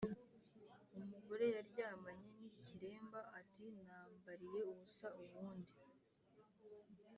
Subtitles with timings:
[0.99, 5.75] Umugore yaryamanye n’ikiremba ati nambariye ubusa ubundi.